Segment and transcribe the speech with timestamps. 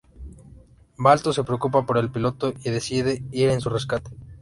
[0.97, 4.09] Balto se preocupa por el piloto y decide ir en su rescate.